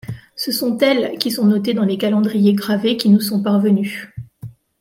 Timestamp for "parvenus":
3.43-4.07